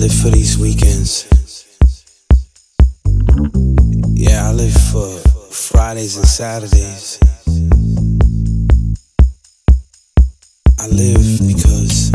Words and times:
live 0.00 0.14
for 0.14 0.30
these 0.30 0.56
weekends. 0.56 1.28
Yeah, 4.14 4.48
I 4.48 4.52
live 4.52 4.72
for 4.72 5.06
Fridays 5.52 6.16
and 6.16 6.26
Saturdays. 6.26 7.20
I 10.78 10.86
live 10.86 11.26
because 11.46 12.10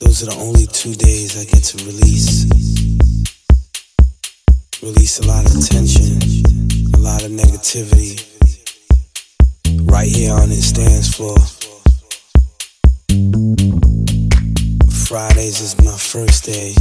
those 0.00 0.22
are 0.22 0.26
the 0.26 0.36
only 0.38 0.66
two 0.66 0.92
days 0.92 1.40
I 1.40 1.44
get 1.44 1.64
to 1.64 1.78
release. 1.86 2.44
Release 4.82 5.20
a 5.20 5.26
lot 5.26 5.46
of 5.46 5.66
tension, 5.66 6.20
a 6.92 6.98
lot 6.98 7.24
of 7.24 7.30
negativity. 7.30 8.20
Right 9.90 10.08
here 10.08 10.34
on 10.34 10.50
this 10.50 10.72
dance 10.72 11.16
floor. 11.16 11.38
Fridays 15.14 15.60
is 15.60 15.78
my 15.84 15.96
first 15.96 16.44
day. 16.44 16.74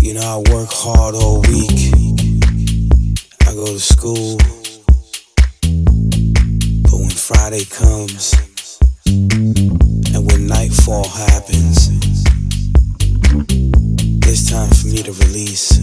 You 0.00 0.14
know, 0.14 0.20
I 0.20 0.38
work 0.52 0.68
hard 0.72 1.14
all 1.14 1.42
week. 1.42 1.94
I 3.46 3.54
go 3.54 3.66
to 3.66 3.78
school. 3.78 4.36
But 6.82 6.98
when 6.98 7.10
Friday 7.10 7.64
comes, 7.66 8.34
and 9.06 10.26
when 10.28 10.48
nightfall 10.48 11.06
happens, 11.06 11.86
it's 14.26 14.50
time 14.50 14.70
for 14.70 14.88
me 14.88 15.04
to 15.04 15.12
release. 15.22 15.78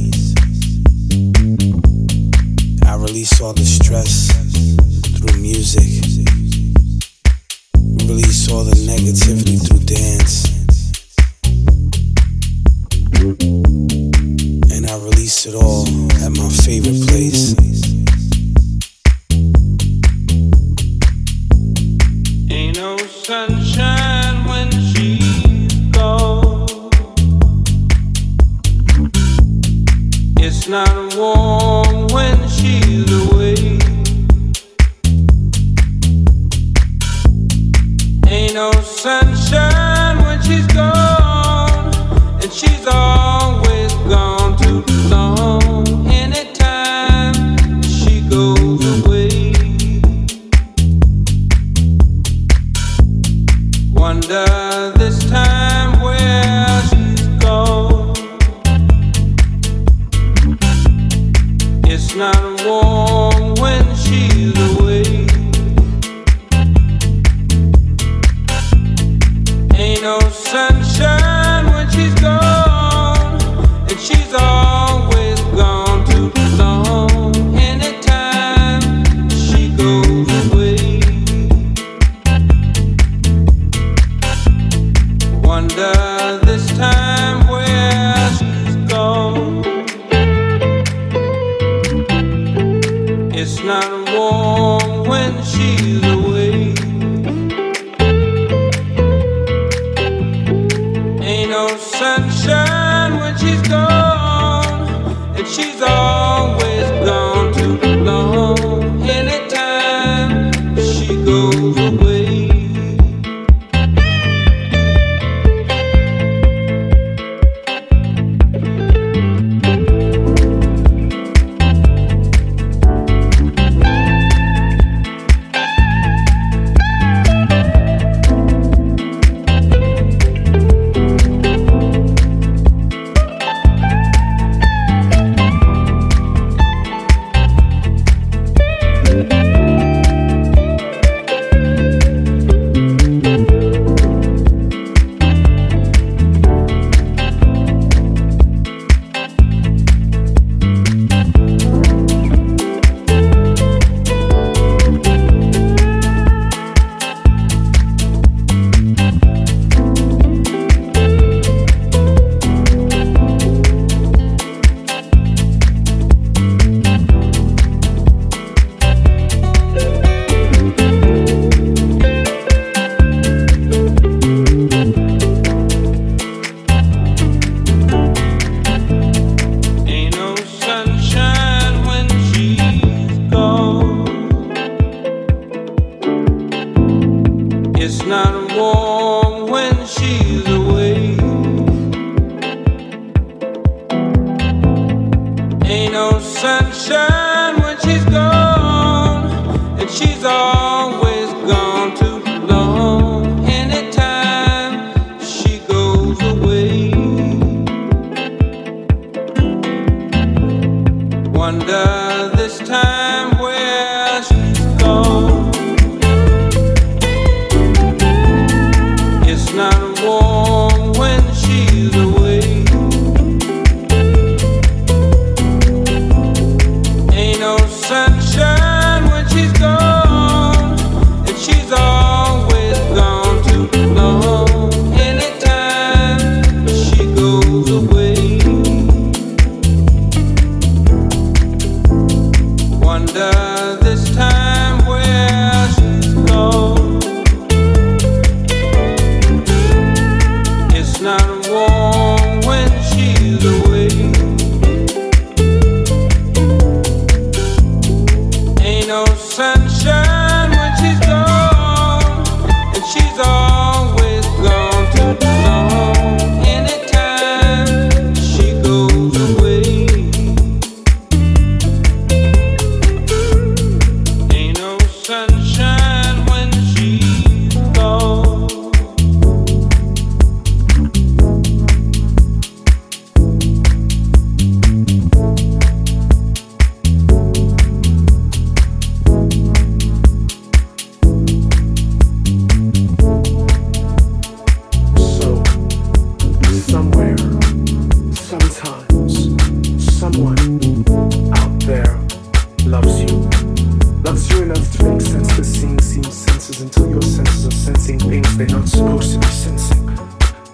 I 2.85 2.95
release 2.97 3.39
all 3.39 3.53
the 3.53 3.63
stress 3.63 4.33
through 5.17 5.39
music. 5.39 6.24
All 8.51 8.63
the 8.63 8.75
negativity 8.75 9.57
through 9.59 9.79
dance. 9.79 10.54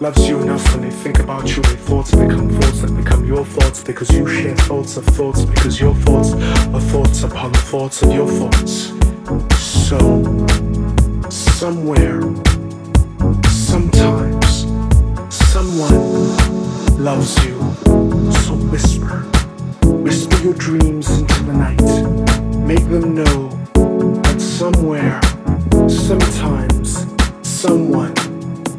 Loves 0.02 0.28
you 0.28 0.42
enough 0.42 0.68
when 0.74 0.82
they 0.82 0.90
think 0.90 1.20
about 1.20 1.56
you, 1.56 1.62
their 1.62 1.78
thoughts 1.78 2.10
become 2.10 2.50
thoughts 2.50 2.82
that 2.82 2.92
become 2.98 3.24
your 3.24 3.46
thoughts 3.46 3.84
because 3.84 4.10
you 4.10 4.28
share 4.28 4.56
thoughts 4.56 4.98
of 4.98 5.06
thoughts 5.06 5.46
because 5.46 5.80
your 5.80 5.94
thoughts 5.94 6.34
are 6.34 6.82
thoughts 6.82 7.22
upon 7.22 7.52
the 7.52 7.60
thoughts 7.60 8.02
of 8.02 8.12
your 8.12 8.28
thoughts. 8.28 8.92
So, 9.60 10.00
somewhere, 11.30 12.20
sometimes, 13.48 14.66
someone 15.32 15.94
loves 16.98 17.38
you. 17.46 17.54
So 18.42 18.56
whisper, 18.72 19.20
whisper 19.86 20.38
your 20.42 20.56
dreams 20.56 21.12
into 21.12 21.44
the 21.44 21.54
night. 21.54 22.66
Make 22.66 22.90
them 22.90 23.14
know 23.14 23.50
that 24.24 24.42
somewhere, 24.42 25.22
sometimes, 25.88 27.06
someone 27.48 28.16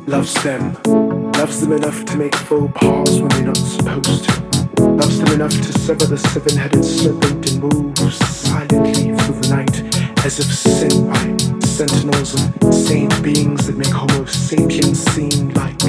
loves 0.08 0.34
them. 0.42 1.01
Loves 1.42 1.60
them 1.60 1.72
enough 1.72 2.04
to 2.04 2.16
make 2.16 2.36
faux 2.36 2.72
pas 2.76 3.20
when 3.20 3.28
they're 3.30 3.42
not 3.42 3.56
supposed 3.56 4.28
to. 4.28 4.80
Loves 4.80 5.18
them 5.18 5.32
enough 5.32 5.50
to 5.50 5.72
sever 5.72 6.06
the 6.06 6.16
seven 6.16 6.56
headed 6.56 6.84
serpent 6.84 7.50
and 7.50 7.60
move 7.60 7.98
silently 8.14 9.10
through 9.10 9.40
the 9.40 9.48
night 9.50 10.24
as 10.24 10.38
if 10.38 10.46
sent 10.46 11.04
by 11.10 11.58
sentinels 11.66 12.34
of 12.34 12.72
saint 12.72 13.20
beings 13.24 13.66
that 13.66 13.76
make 13.76 13.90
Homo 13.90 14.24
sapiens 14.24 15.02
seem 15.10 15.48
like 15.54 15.82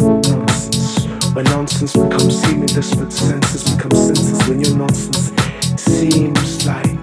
nonsense. 0.00 1.04
when 1.34 1.44
nonsense 1.44 1.92
becomes 1.92 2.40
seamless, 2.40 2.94
but 2.94 3.12
senses 3.12 3.64
become 3.70 3.92
senses. 3.92 4.48
When 4.48 4.64
your 4.64 4.74
nonsense 4.74 5.34
seems 5.76 6.66
like, 6.66 6.97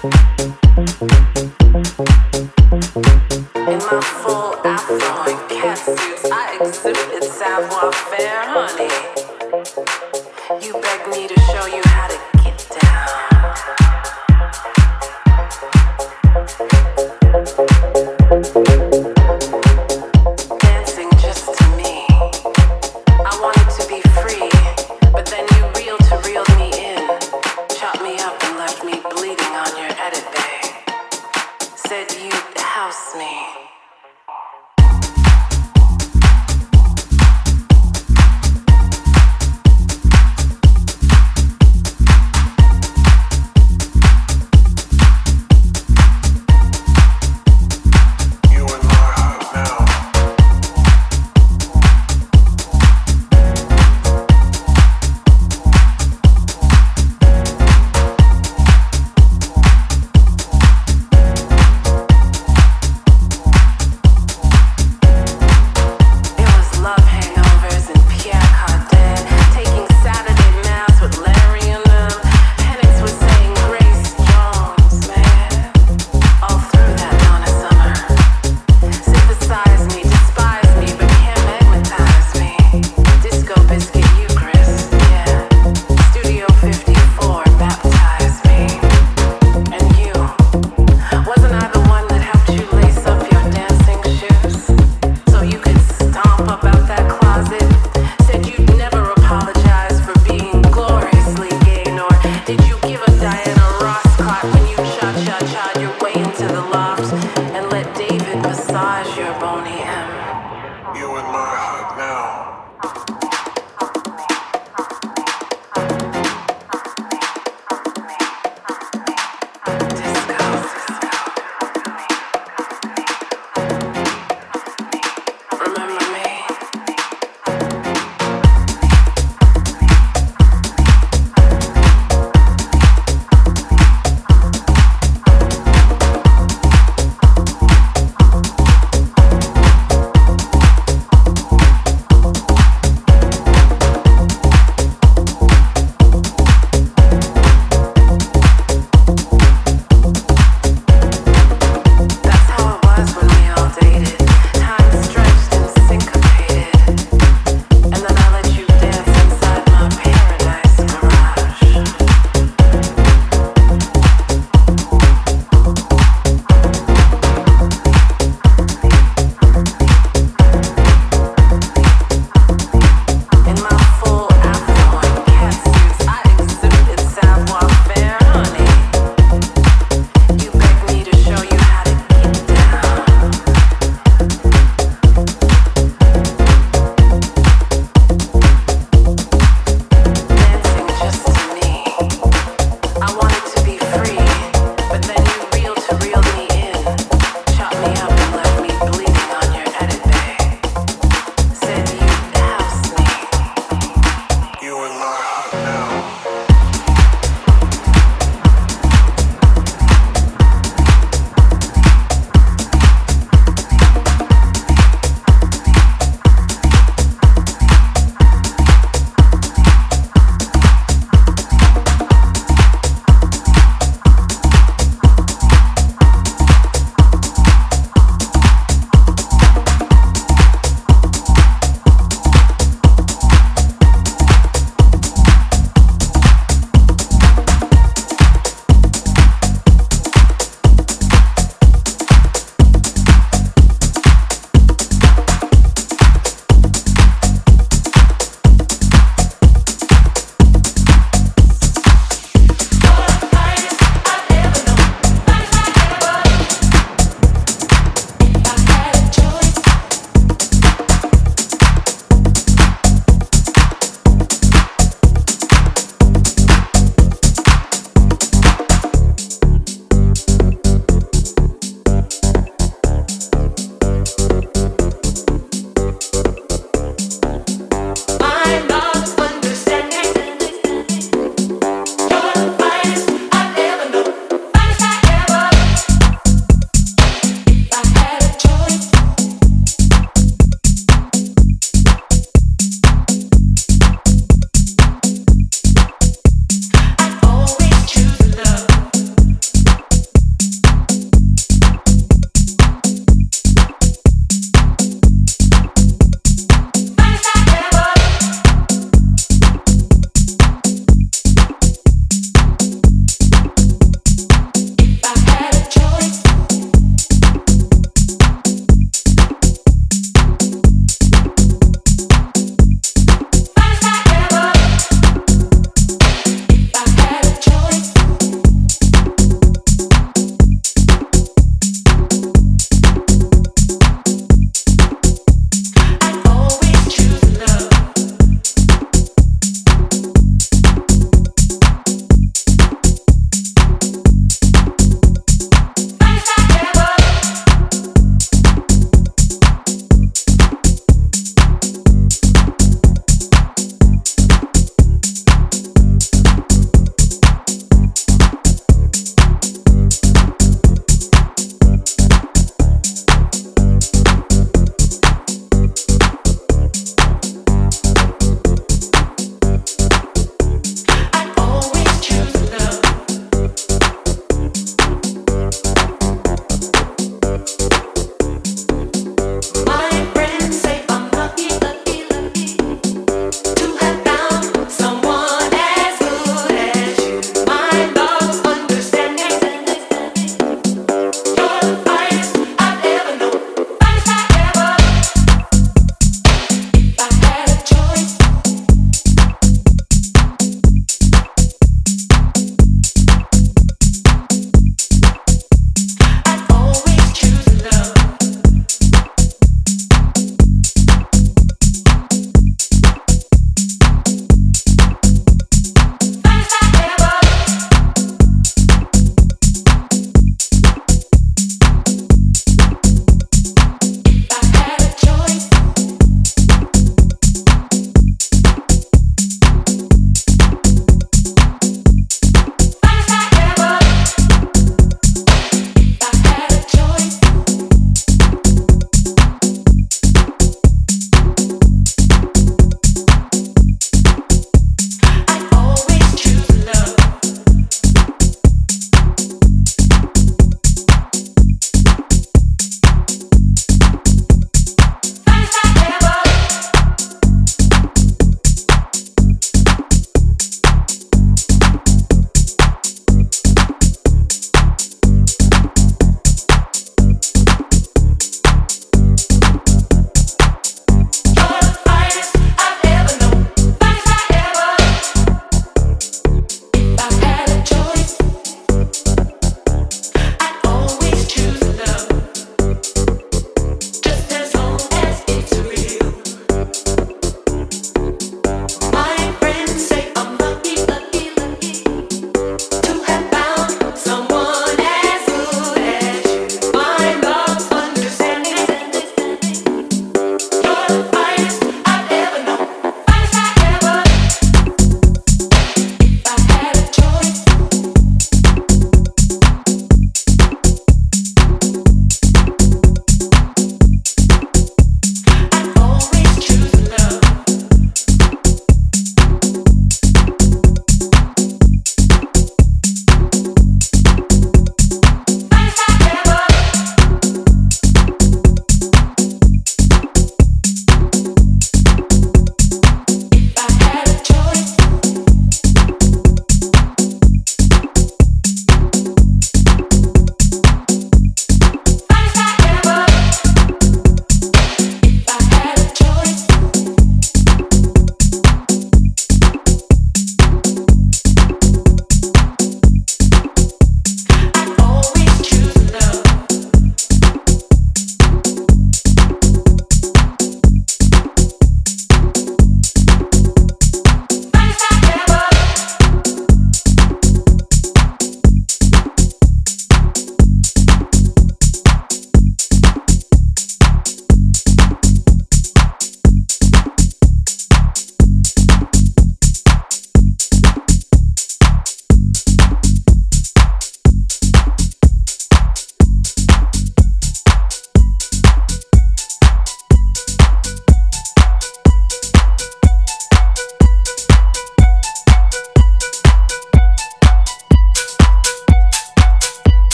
Thank 0.00 0.51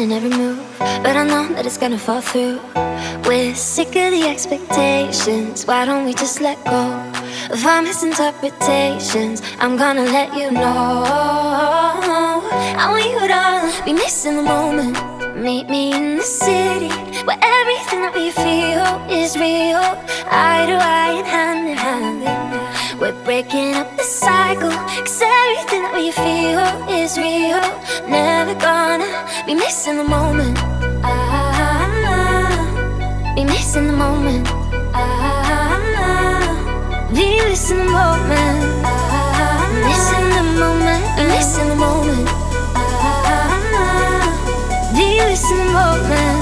in 0.00 0.12
every 0.12 0.30
move, 0.30 0.58
but 0.78 1.16
I 1.16 1.24
know 1.24 1.48
that 1.54 1.66
it's 1.66 1.76
gonna 1.76 1.98
fall 1.98 2.20
through. 2.20 2.60
We're 3.26 3.54
sick 3.54 3.88
of 3.88 4.12
the 4.12 4.24
expectations. 4.28 5.66
Why 5.66 5.84
don't 5.84 6.04
we 6.04 6.14
just 6.14 6.40
let 6.40 6.62
go 6.64 6.84
of 7.50 7.64
our 7.66 7.82
misinterpretations? 7.82 9.42
I'm 9.58 9.76
gonna 9.76 10.04
let 10.04 10.34
you 10.36 10.50
know. 10.50 11.04
I 12.80 12.86
want 12.90 13.04
you 13.10 13.28
to 13.34 13.84
be 13.84 13.92
missing 13.92 14.36
the 14.36 14.42
moment. 14.42 14.96
Meet 15.36 15.68
me 15.68 15.92
in 15.92 16.16
the 16.16 16.22
city 16.22 16.90
where 17.26 17.38
everything 17.42 18.00
that 18.02 18.14
we 18.14 18.30
feel 18.30 18.86
is 19.10 19.36
real. 19.36 19.84
Eye 20.30 20.66
to 20.66 20.74
eye 20.74 21.14
and 21.18 21.26
hand 21.26 21.68
in 21.68 21.76
hand. 21.76 22.37
We're 23.00 23.12
breaking 23.24 23.74
up 23.74 23.96
the 23.96 24.02
cycle. 24.02 24.70
Cause 24.70 25.22
everything 25.22 25.82
that 25.82 25.94
we 25.94 26.10
feel 26.10 26.60
is 26.98 27.16
real. 27.16 27.62
Never 28.08 28.54
gonna 28.54 29.06
be 29.46 29.54
missing 29.54 29.96
the 29.98 30.04
moment. 30.04 30.58
Ah, 31.04 32.50
be 33.36 33.44
missing 33.44 33.86
the 33.86 33.92
moment. 33.92 34.48
Ah, 34.94 35.70
be 37.14 37.40
missing 37.48 37.78
the 37.78 37.84
moment. 37.84 38.64
Ah, 38.84 39.68
missing 39.86 40.28
the 40.36 40.42
moment. 40.58 41.04
Be 41.16 41.22
missing 41.34 41.68
the 41.68 41.76
moment. 41.76 42.28
Ah, 42.74 44.26
be 44.92 45.06
missing 45.22 45.58
the 45.58 45.70
moment. 45.72 46.37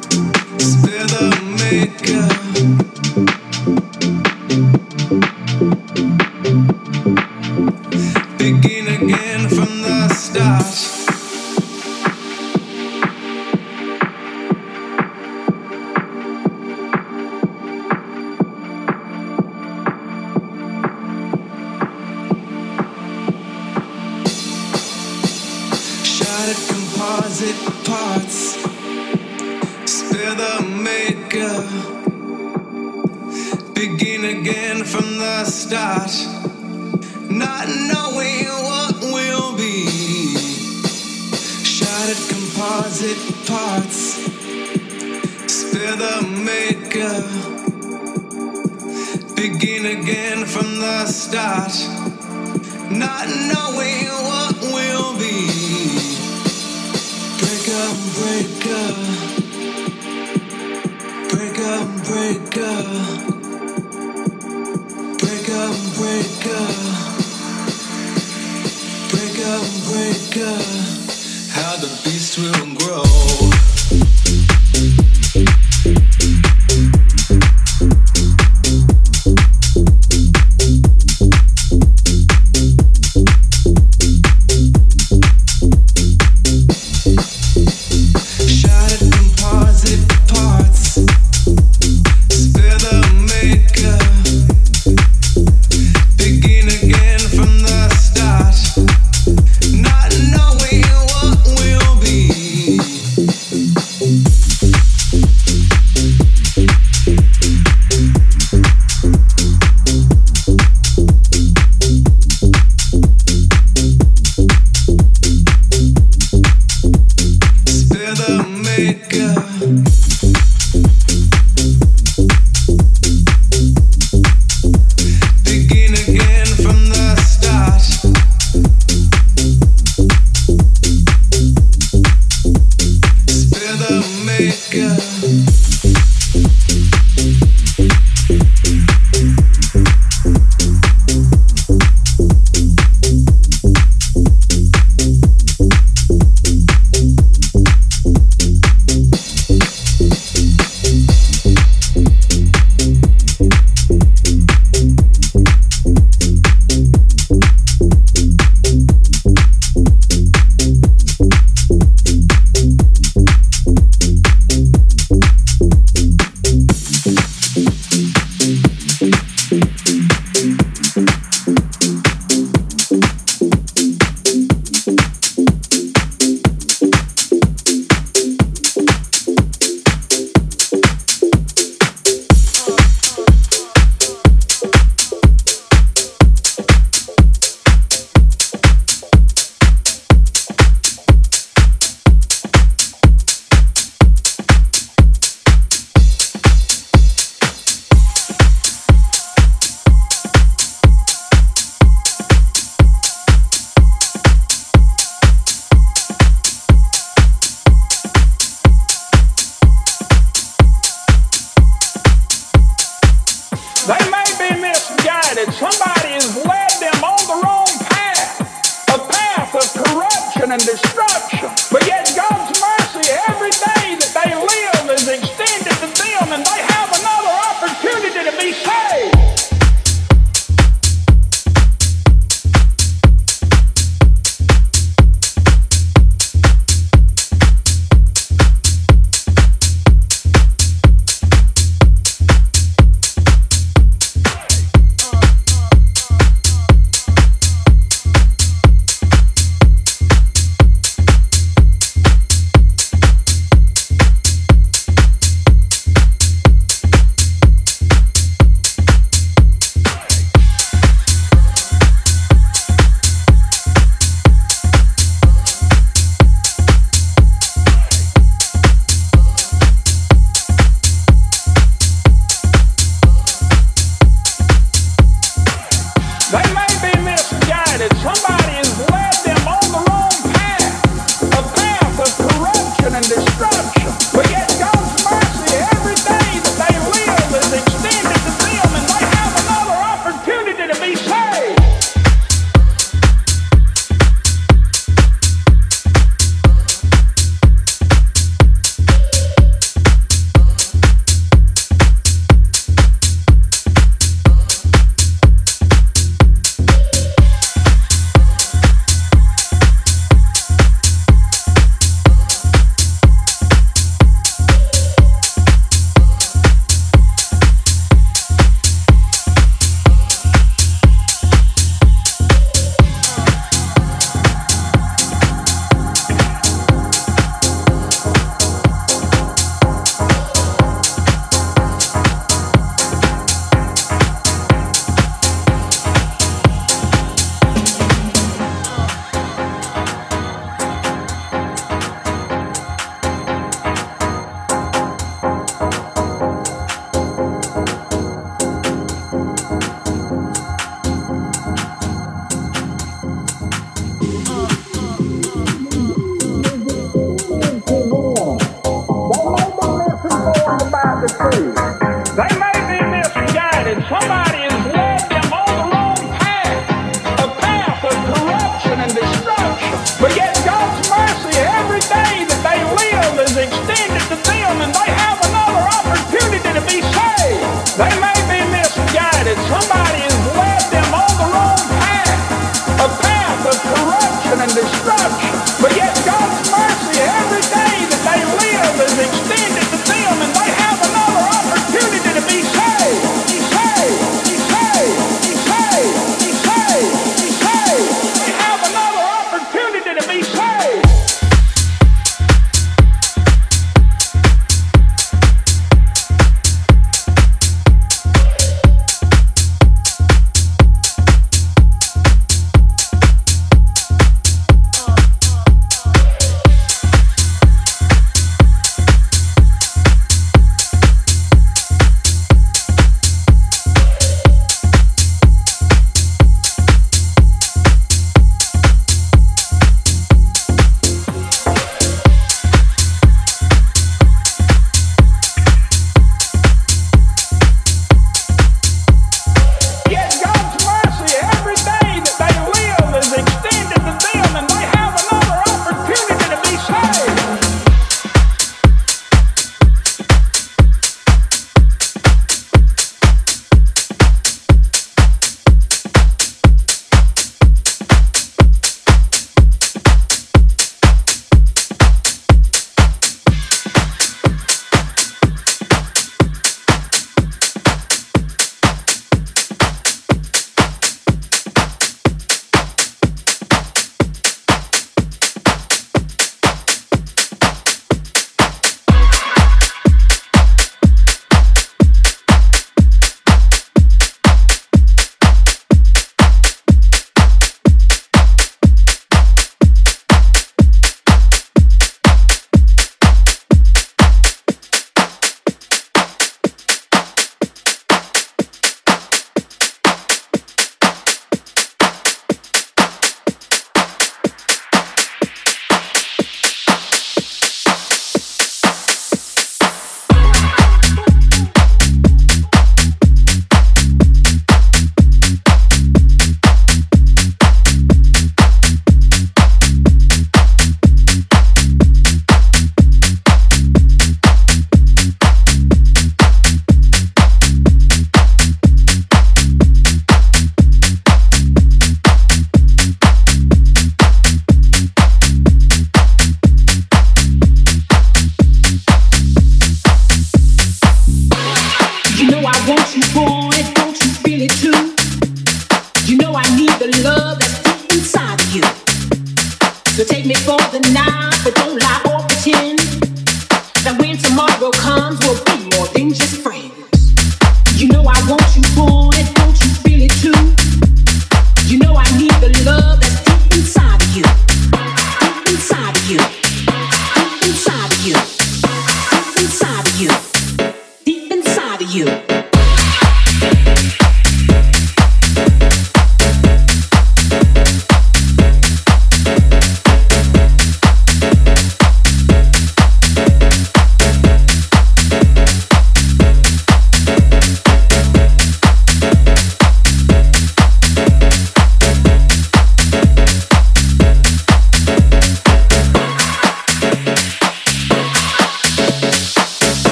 Somebody 0.00 0.31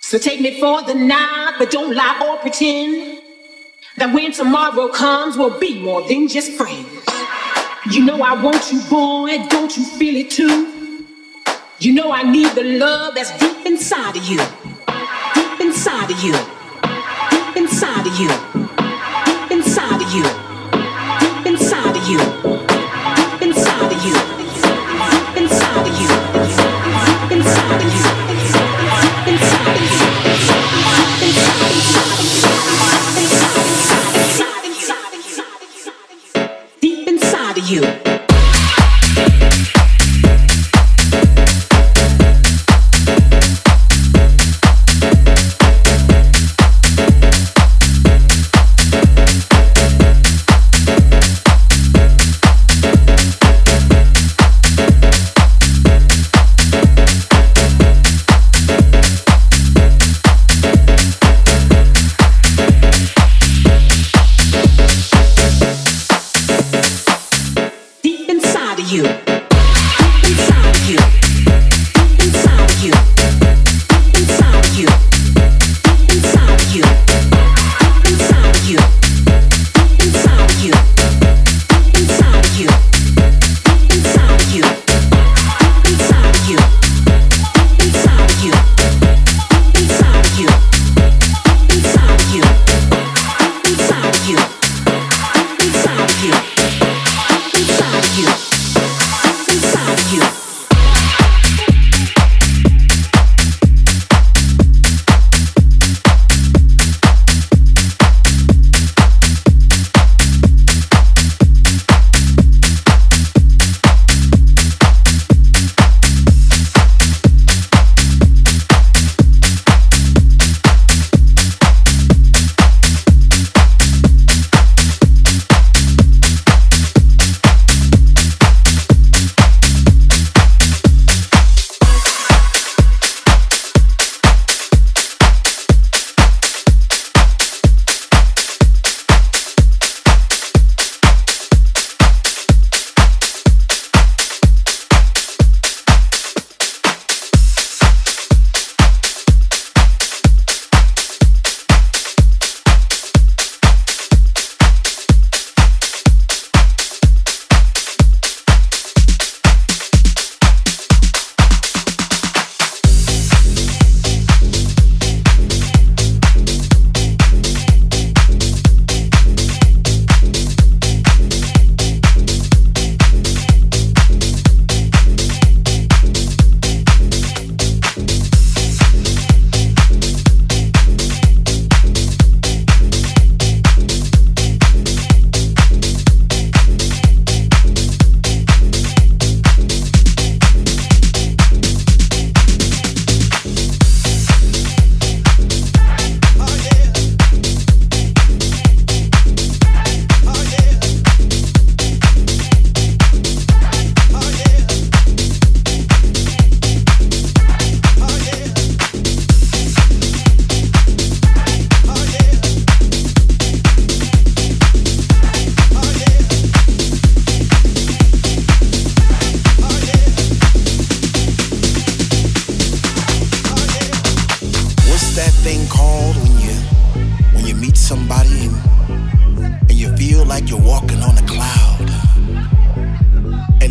So 0.00 0.16
take 0.18 0.40
me 0.40 0.60
for 0.60 0.82
the 0.82 0.94
night, 0.94 1.56
but 1.58 1.72
don't 1.72 1.92
lie 1.92 2.24
or 2.24 2.36
pretend 2.38 3.20
that 3.96 4.14
when 4.14 4.30
tomorrow 4.30 4.88
comes, 4.88 5.36
we'll 5.36 5.58
be 5.58 5.80
more 5.80 6.06
than 6.06 6.28
just 6.28 6.52
friends. 6.52 6.86
You 7.90 8.04
know 8.04 8.22
I 8.22 8.40
want 8.40 8.70
you, 8.70 8.80
boy, 8.88 9.44
don't 9.48 9.76
you 9.76 9.84
feel 9.84 10.14
it 10.14 10.30
too? 10.30 11.04
You 11.80 11.94
know 11.94 12.12
I 12.12 12.22
need 12.22 12.54
the 12.54 12.62
love 12.62 13.16
that's 13.16 13.36
deep 13.38 13.66
inside 13.66 14.16
of 14.16 14.24
you. 14.24 14.38
Deep 15.34 15.60
inside 15.60 16.10
of 16.10 16.22
you. 16.22 16.32
Deep 17.30 17.56
inside 17.56 18.06
of 18.06 18.20
you. 18.20 18.28
Deep 19.26 19.50
inside 19.50 20.00
of 20.00 20.14
you. 20.14 20.22
Deep 21.18 21.46
inside 21.46 21.96
of 21.96 22.08
you. 22.08 22.18
Deep 23.18 23.42
inside 23.42 23.90
of 23.90 24.04
you. 24.06 24.14
Deep 24.38 25.36
inside 25.42 25.86
of 25.88 25.94
you. 25.98 26.08
Deep 26.46 27.32
inside 27.32 27.82
of 27.82 27.94
you. 27.94 28.19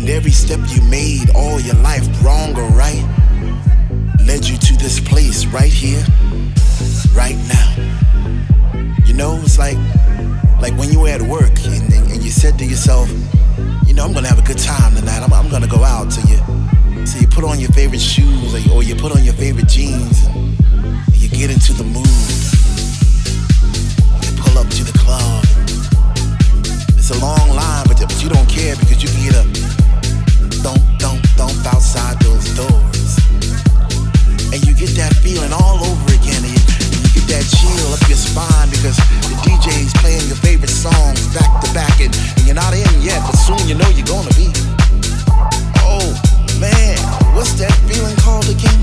And 0.00 0.08
every 0.08 0.30
step 0.30 0.58
you 0.70 0.80
made 0.88 1.28
all 1.34 1.60
your 1.60 1.74
life, 1.74 2.08
wrong 2.24 2.56
or 2.56 2.66
right, 2.70 3.04
led 4.24 4.48
you 4.48 4.56
to 4.56 4.76
this 4.78 4.98
place 4.98 5.44
right 5.44 5.70
here, 5.70 6.02
right 7.12 7.36
now. 7.46 7.76
You 9.04 9.12
know, 9.12 9.38
it's 9.42 9.58
like 9.58 9.76
like 10.58 10.72
when 10.78 10.90
you 10.90 11.00
were 11.00 11.10
at 11.10 11.20
work 11.20 11.52
and, 11.66 11.92
and, 11.92 12.22
you 12.22 12.30
said 12.30 12.58
to 12.60 12.64
yourself, 12.64 13.10
you 13.86 13.92
know, 13.92 14.06
I'm 14.06 14.14
gonna 14.14 14.28
have 14.28 14.38
a 14.38 14.42
good 14.42 14.56
time 14.56 14.94
tonight. 14.94 15.20
I'm, 15.22 15.34
I'm 15.34 15.50
gonna 15.50 15.68
go 15.68 15.84
out. 15.84 16.10
So 16.10 16.22
you 16.26 17.06
so 17.06 17.18
you 17.18 17.26
put 17.26 17.44
on 17.44 17.60
your 17.60 17.70
favorite 17.72 18.00
shoes 18.00 18.54
or 18.54 18.58
you, 18.58 18.72
or 18.72 18.82
you 18.82 18.94
put 18.94 19.12
on 19.14 19.22
your 19.22 19.34
favorite 19.34 19.68
jeans. 19.68 20.24
And, 20.24 20.56
you 21.12 21.28
get 21.28 21.50
into 21.50 21.74
the 21.74 21.84
mood. 21.84 22.08
You 24.24 24.42
pull 24.42 24.56
up 24.56 24.68
to 24.70 24.82
the 24.82 24.96
club. 24.98 25.44
It's 26.96 27.10
a 27.10 27.20
long 27.20 27.50
line, 27.50 27.84
but, 27.86 28.00
but 28.00 28.22
you 28.22 28.30
don't 28.30 28.48
care 28.48 28.76
because 28.76 29.02
you 29.02 29.10
can 29.10 29.30
get 29.30 29.44
a 29.44 29.69
thump, 30.60 30.80
thump, 31.36 31.56
outside 31.72 32.20
those 32.20 32.44
doors. 32.52 33.16
And 34.52 34.60
you 34.66 34.76
get 34.76 34.92
that 35.00 35.16
feeling 35.24 35.52
all 35.52 35.80
over 35.80 36.08
again. 36.12 36.44
And 36.44 36.52
you, 36.52 36.60
get 37.16 37.26
that 37.32 37.44
chill 37.48 37.88
up 37.92 38.02
your 38.08 38.20
spine 38.20 38.68
because 38.68 38.96
the 39.28 39.36
DJ's 39.46 39.92
playing 40.04 40.26
your 40.28 40.36
favorite 40.36 40.72
songs 40.72 41.32
back 41.32 41.48
to 41.64 41.68
back. 41.72 41.96
And, 42.00 42.12
and 42.12 42.44
you're 42.44 42.58
not 42.58 42.76
in 42.76 42.88
yet, 43.00 43.24
but 43.24 43.36
soon 43.40 43.60
you 43.64 43.74
know 43.74 43.88
you're 43.96 44.08
gonna 44.08 44.32
be. 44.36 44.52
Oh, 45.80 46.12
man, 46.60 46.98
what's 47.32 47.56
that 47.56 47.72
feeling 47.88 48.16
called 48.20 48.48
again? 48.52 48.80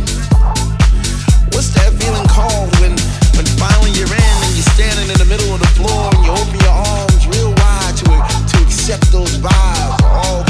What's 1.53 1.73
that 1.77 1.93
feeling 2.01 2.25
called 2.25 2.73
when, 2.81 2.97
when 3.37 3.45
finally 3.61 3.93
you're 3.93 4.09
in 4.09 4.33
and 4.45 4.53
you're 4.57 4.71
standing 4.73 5.13
in 5.13 5.17
the 5.21 5.29
middle 5.29 5.53
of 5.53 5.61
the 5.61 5.71
floor 5.77 6.09
and 6.09 6.21
you 6.25 6.31
open 6.33 6.57
your 6.57 6.73
arms 6.73 7.21
real 7.29 7.53
wide 7.53 7.93
to 8.01 8.05
to 8.49 8.57
accept 8.65 9.11
those 9.11 9.37
vibes, 9.37 10.01
all 10.01 10.46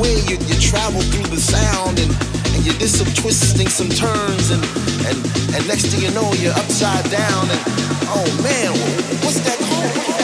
way 0.00 0.14
you, 0.28 0.36
you 0.46 0.56
travel 0.60 1.00
through 1.00 1.26
the 1.30 1.40
sound 1.40 1.98
and, 1.98 2.10
and 2.54 2.64
you 2.64 2.72
did 2.72 2.88
some 2.88 3.06
twisting, 3.14 3.68
some 3.68 3.88
turns, 3.88 4.50
and, 4.50 4.62
and, 5.06 5.16
and 5.54 5.66
next 5.68 5.86
thing 5.86 6.02
you 6.02 6.10
know, 6.12 6.32
you're 6.34 6.54
upside 6.54 7.04
down. 7.10 7.44
And 7.50 7.60
oh 8.10 8.26
man, 8.42 8.72
what's 9.22 9.40
that 9.40 9.58
called? 9.58 10.15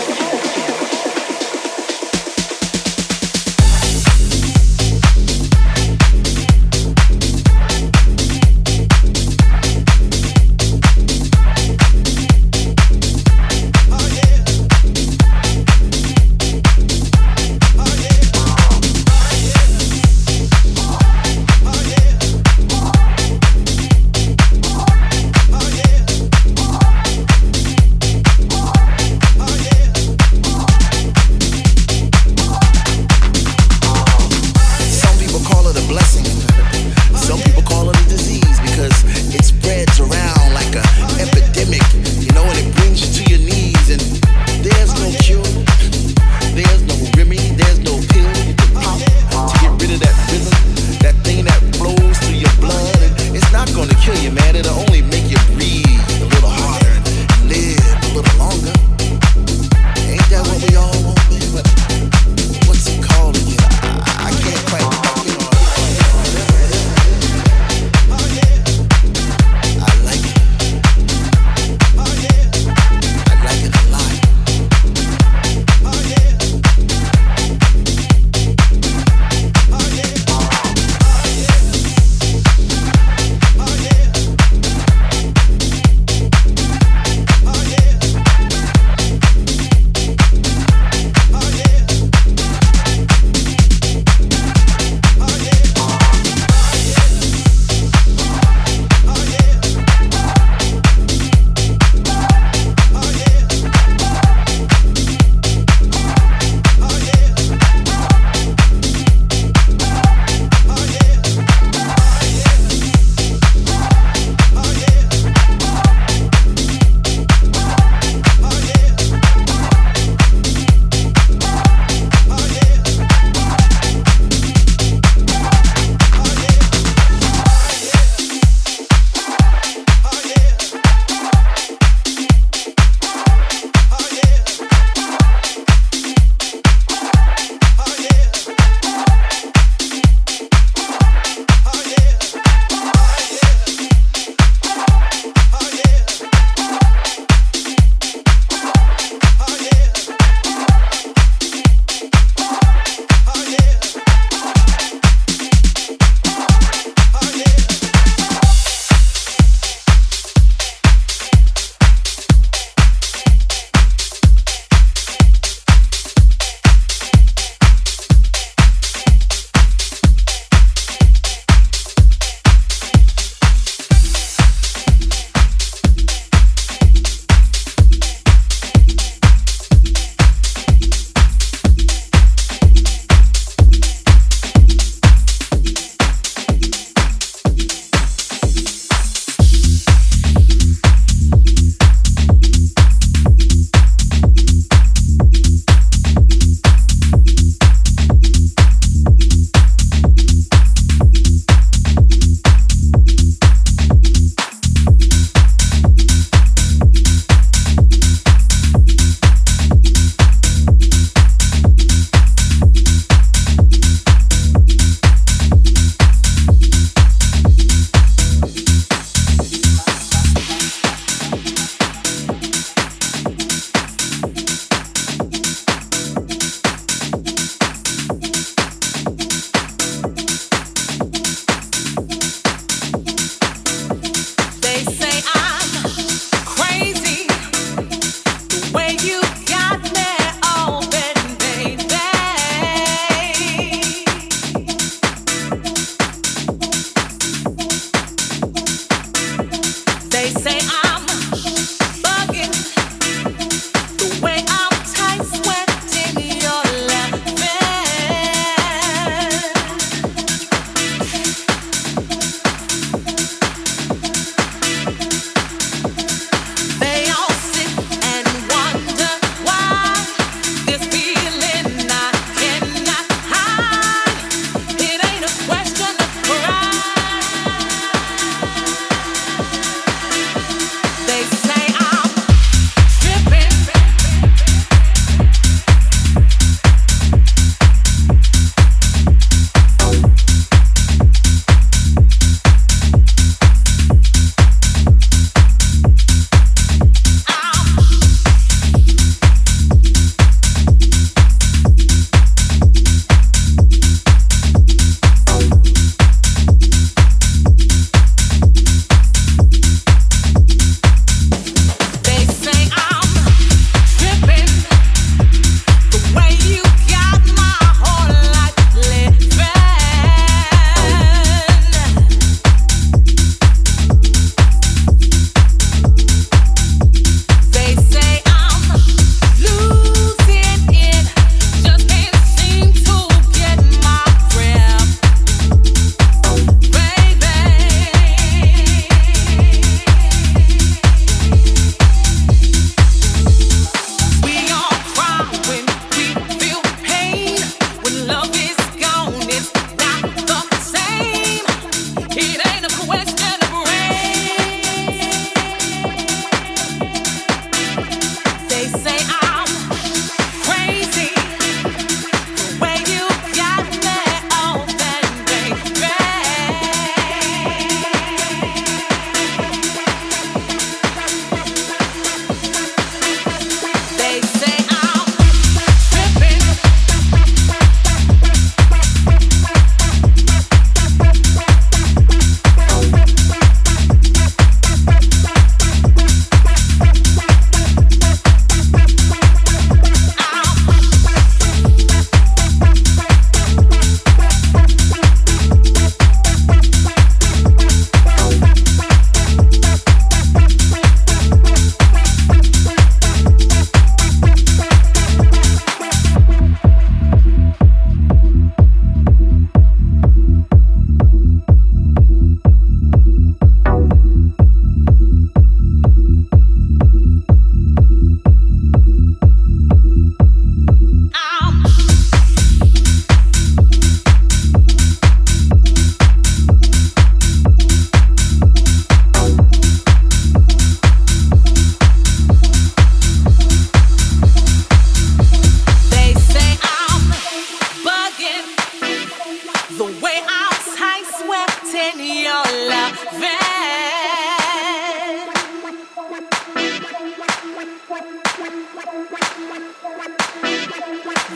the 439.79 439.85
way 439.85 440.21
I 440.29 440.53
was 440.53 440.77
high 440.77 441.03
swept 441.17 441.73
in 441.73 441.97
your 441.99 442.45
loving. 442.69 443.33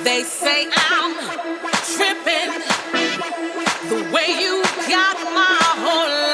They 0.04 0.22
say 0.22 0.68
I'm 0.76 1.14
tripping 1.96 2.50
the 3.88 4.00
way 4.12 4.28
you 4.38 4.62
got 4.88 5.16
my 5.34 5.58
whole 5.80 6.08
life. 6.08 6.25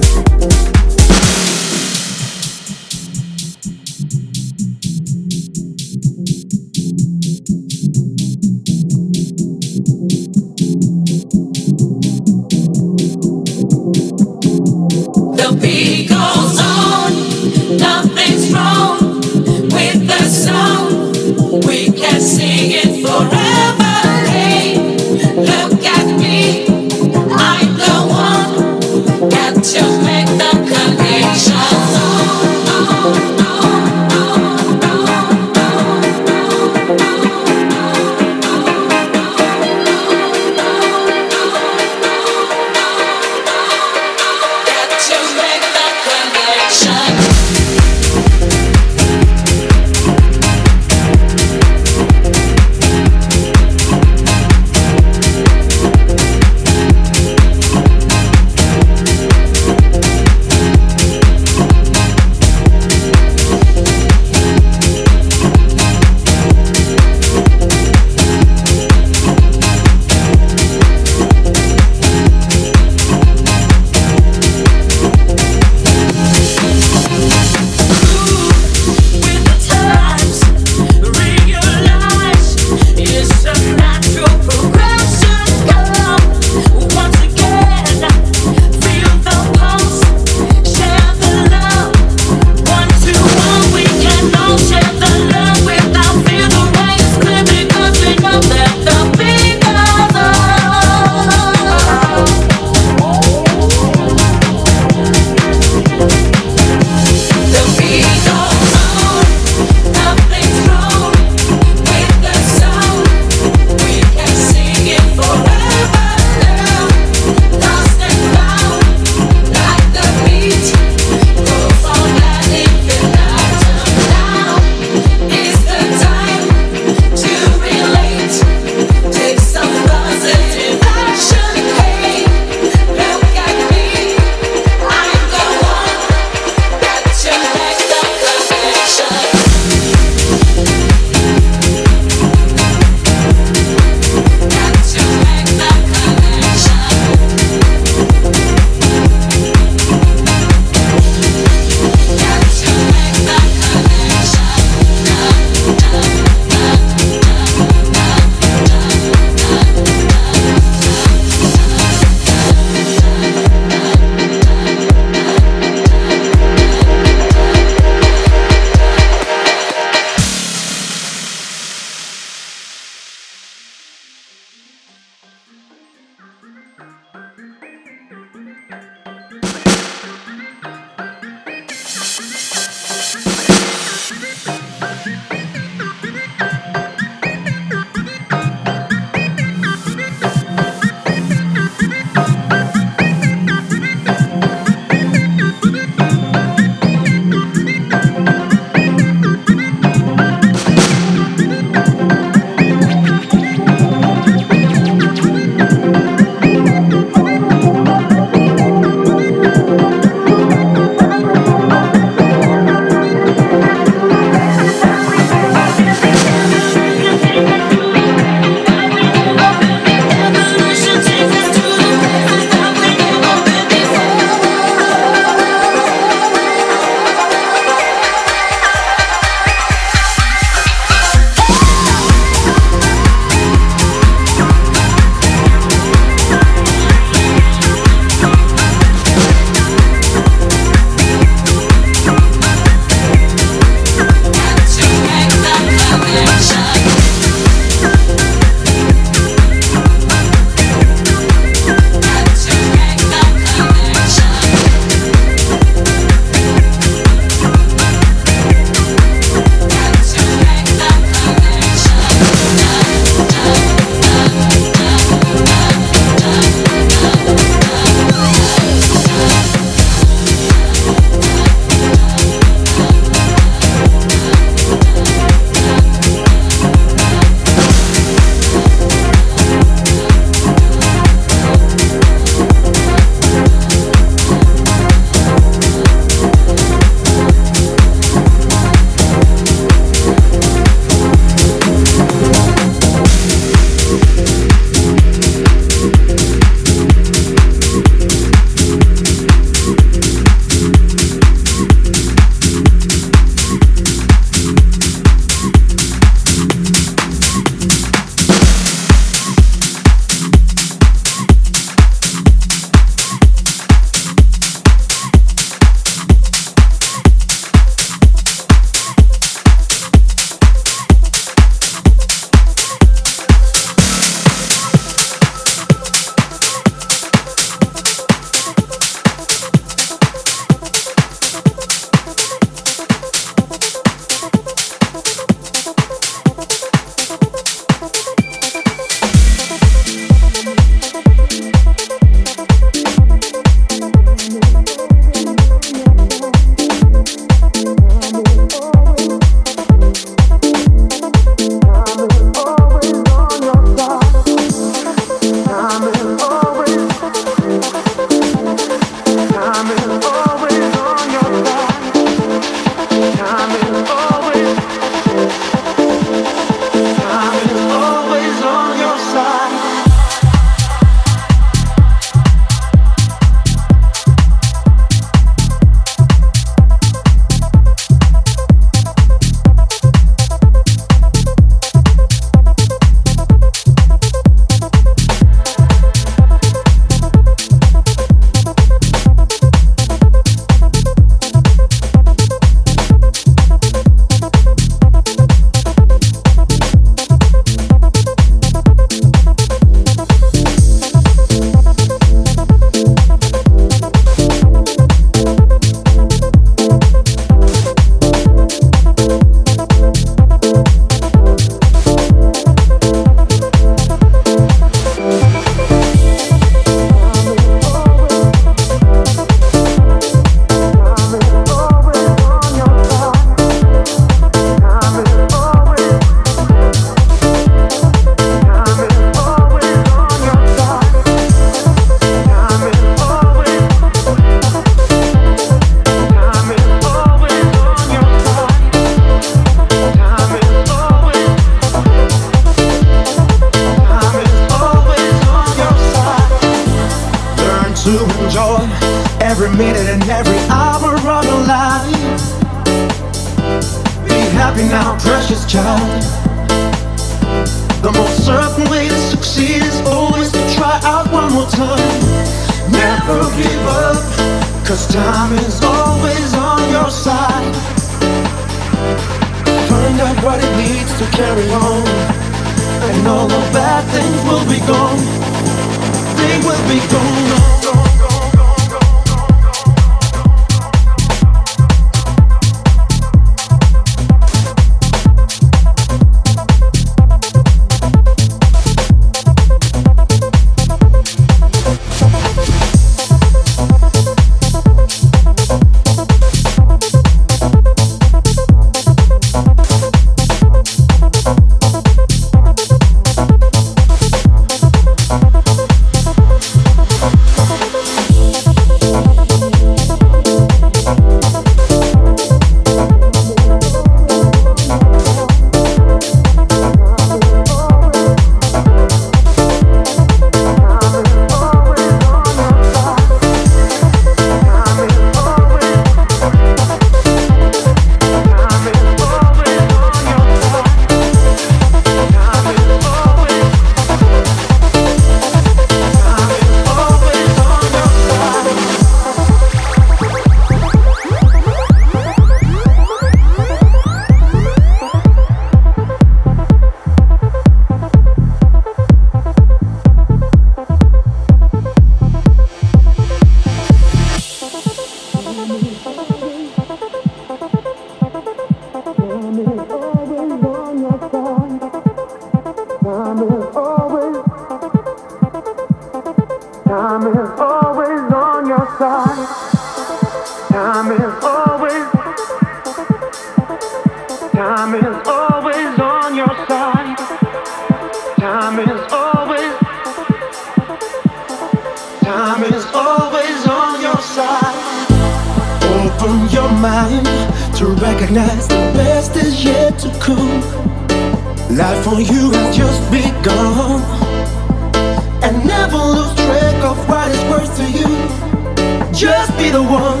the 599.50 599.62
one. 599.62 600.00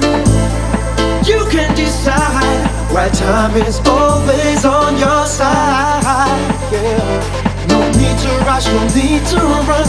You 1.24 1.46
can 1.50 1.74
decide 1.74 2.66
why 2.92 3.08
time 3.08 3.56
is 3.56 3.80
always 3.86 4.64
on 4.64 4.96
your 4.98 5.26
side. 5.26 6.02
Yeah. 6.72 7.66
No 7.68 7.80
need 7.92 8.18
to 8.24 8.32
rush, 8.44 8.66
no 8.66 8.82
need 8.94 9.24
to 9.32 9.40
run. 9.68 9.88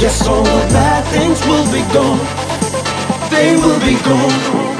Yes, 0.00 0.26
all 0.26 0.42
the 0.42 0.66
bad 0.72 1.04
things 1.12 1.40
will 1.46 1.66
be 1.72 1.82
gone. 1.92 2.20
They 3.30 3.56
will 3.56 3.80
be 3.80 3.96
gone. 4.02 4.79